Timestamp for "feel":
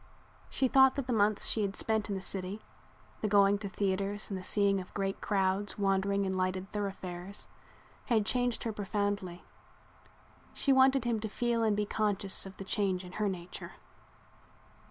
11.29-11.61